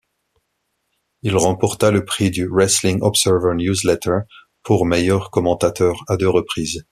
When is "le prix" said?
1.91-2.31